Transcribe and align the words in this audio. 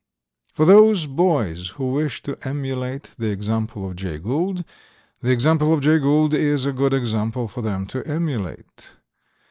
For 0.51 0.65
those 0.65 1.05
boys 1.05 1.69
who 1.77 1.91
wish 1.91 2.23
to 2.23 2.35
emulate 2.41 3.11
the 3.19 3.27
example 3.29 3.87
of 3.87 3.95
Jay 3.97 4.17
Gould, 4.17 4.65
the 5.19 5.29
example 5.29 5.71
of 5.75 5.81
Jay 5.81 5.99
Gould 5.99 6.33
is 6.33 6.65
a 6.65 6.73
good 6.73 6.95
example 6.95 7.47
for 7.47 7.61
them 7.61 7.85
to 7.85 8.03
emulate. 8.07 8.95